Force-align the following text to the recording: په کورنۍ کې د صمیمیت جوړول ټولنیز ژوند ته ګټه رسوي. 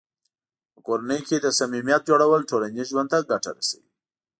په 0.73 0.79
کورنۍ 0.87 1.19
کې 1.27 1.37
د 1.41 1.47
صمیمیت 1.59 2.01
جوړول 2.09 2.41
ټولنیز 2.49 2.87
ژوند 2.91 3.09
ته 3.13 3.17
ګټه 3.31 3.49
رسوي. 3.57 3.89